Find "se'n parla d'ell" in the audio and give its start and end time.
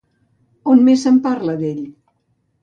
1.07-1.85